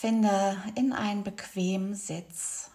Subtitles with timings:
[0.00, 2.70] finde in einen bequemen Sitz.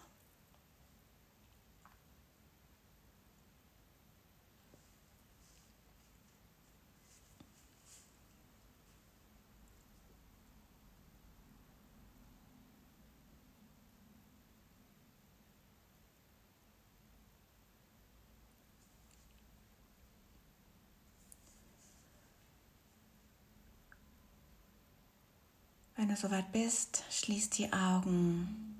[26.04, 28.76] Wenn du soweit bist, schließ die Augen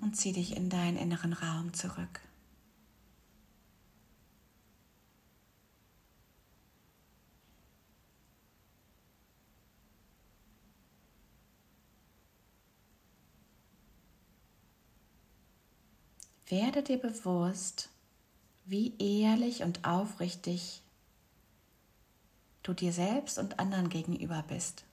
[0.00, 2.22] und zieh dich in deinen inneren Raum zurück.
[16.46, 17.90] Werde dir bewusst,
[18.64, 20.80] wie ehrlich und aufrichtig
[22.62, 24.84] du dir selbst und anderen gegenüber bist.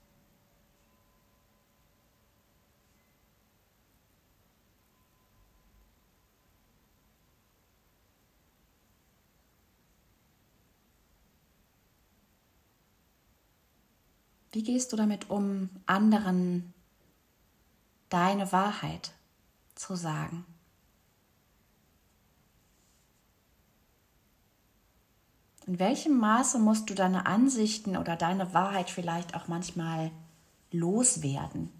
[14.56, 16.72] Wie gehst du damit um, anderen
[18.08, 19.12] deine Wahrheit
[19.74, 20.46] zu sagen?
[25.66, 30.12] In welchem Maße musst du deine Ansichten oder deine Wahrheit vielleicht auch manchmal
[30.70, 31.72] loswerden?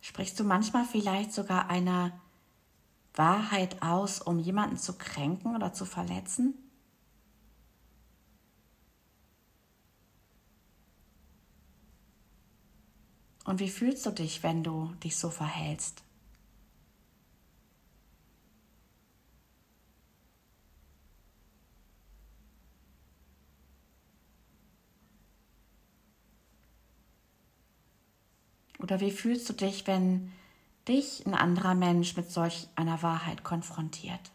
[0.00, 2.12] Sprichst du manchmal vielleicht sogar eine
[3.14, 6.69] Wahrheit aus, um jemanden zu kränken oder zu verletzen?
[13.50, 16.04] Und wie fühlst du dich, wenn du dich so verhältst?
[28.78, 30.30] Oder wie fühlst du dich, wenn
[30.86, 34.30] dich ein anderer Mensch mit solch einer Wahrheit konfrontiert?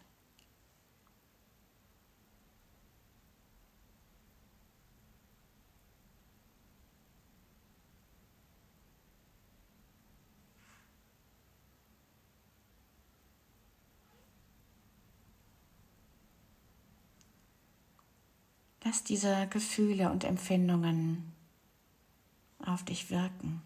[18.86, 21.32] Lass diese Gefühle und Empfindungen
[22.64, 23.60] auf dich wirken.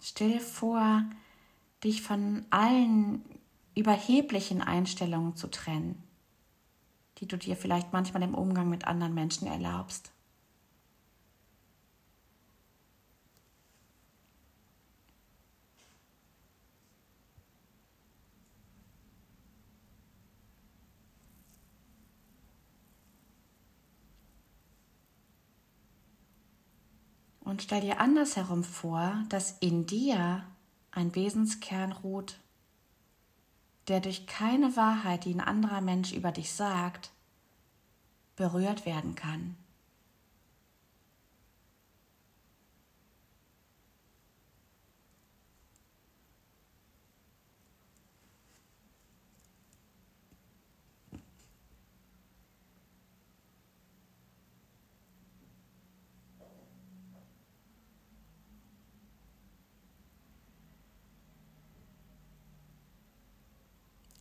[0.00, 1.02] Stell dir vor,
[1.82, 3.24] dich von allen
[3.74, 6.02] überheblichen Einstellungen zu trennen,
[7.18, 10.12] die du dir vielleicht manchmal im Umgang mit anderen Menschen erlaubst.
[27.40, 30.44] Und stell dir andersherum vor, dass in dir
[30.92, 32.38] ein Wesenskern ruht,
[33.88, 37.10] der durch keine Wahrheit, die ein anderer Mensch über dich sagt,
[38.36, 39.56] berührt werden kann.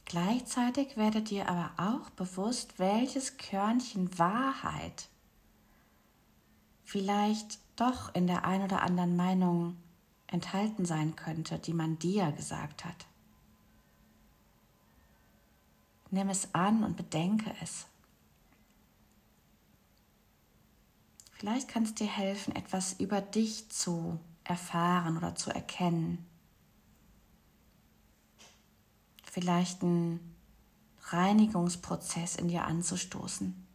[0.09, 5.07] Gleichzeitig werdet ihr aber auch bewusst, welches Körnchen Wahrheit
[6.83, 9.77] vielleicht doch in der ein oder anderen Meinung
[10.25, 13.05] enthalten sein könnte, die man dir gesagt hat.
[16.09, 17.85] Nimm es an und bedenke es.
[21.33, 26.25] Vielleicht kann es dir helfen, etwas über dich zu erfahren oder zu erkennen
[29.31, 30.19] vielleicht einen
[31.03, 33.67] Reinigungsprozess in dir anzustoßen.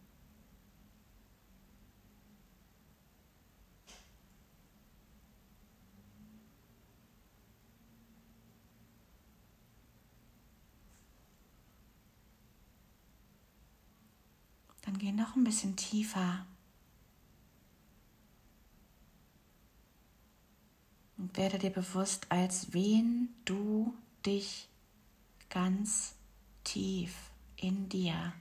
[15.05, 16.47] geh noch ein bisschen tiefer.
[21.17, 23.93] Und werde dir bewusst, als wen du
[24.25, 24.67] dich
[25.55, 26.15] ganz
[26.65, 27.15] tief
[27.55, 28.33] in dir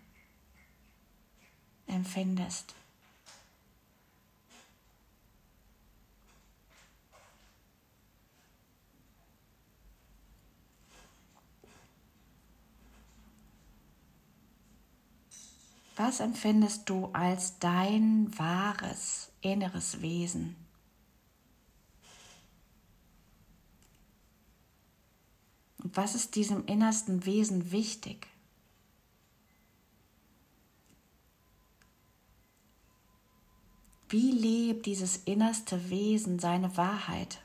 [1.86, 2.74] empfindest.
[15.94, 20.63] Was empfindest du als dein wahres inneres Wesen?
[25.94, 28.26] Was ist diesem innersten Wesen wichtig?
[34.08, 37.40] Wie lebt dieses innerste Wesen seine Wahrheit?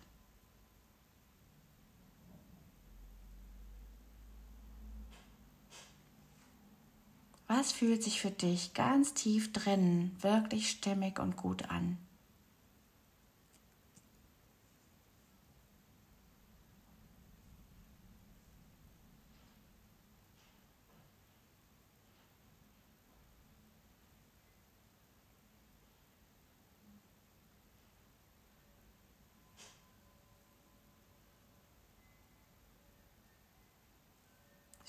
[7.47, 11.97] Was fühlt sich für dich ganz tief drinnen wirklich stimmig und gut an?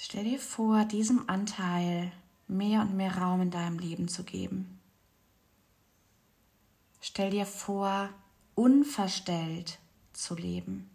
[0.02, 2.10] Stell dir vor, diesem Anteil
[2.48, 4.80] mehr und mehr Raum in deinem Leben zu geben.
[7.02, 8.08] Stell dir vor,
[8.54, 9.78] unverstellt
[10.14, 10.88] zu leben.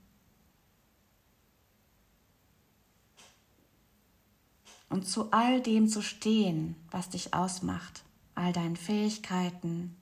[4.89, 8.03] Und zu all dem zu stehen, was dich ausmacht,
[8.33, 9.95] all deinen Fähigkeiten,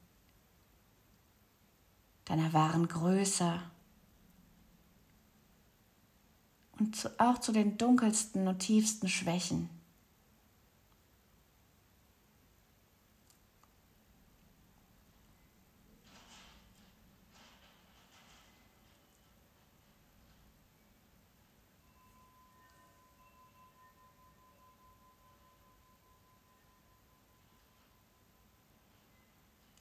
[2.23, 3.61] deiner wahren Größe
[6.83, 9.69] und auch zu den dunkelsten und tiefsten Schwächen.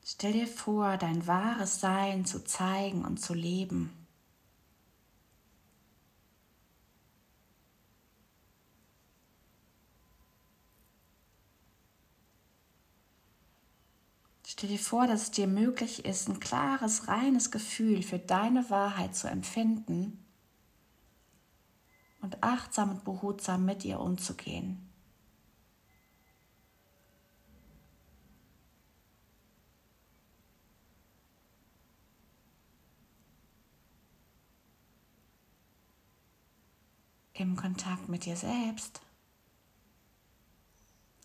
[0.05, 4.02] Stell dir vor, dein wahres Sein zu zeigen und zu leben.
[14.53, 19.17] Stell dir vor, dass es dir möglich ist, ein klares, reines Gefühl für deine Wahrheit
[19.17, 20.23] zu empfinden
[22.21, 24.89] und achtsam und behutsam mit ihr umzugehen.
[37.33, 39.01] im Kontakt mit dir selbst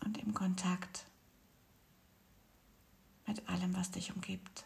[0.04, 1.07] und im Kontakt mit
[3.78, 4.64] was dich umgibt.